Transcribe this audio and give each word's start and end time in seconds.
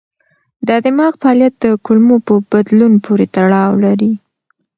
د 0.67 0.69
دماغ 0.85 1.13
فعالیت 1.21 1.53
د 1.63 1.65
کولمو 1.85 2.17
په 2.27 2.33
بدلون 2.51 2.93
پورې 3.05 3.25
تړاو 3.35 3.71
لري. 3.85 4.13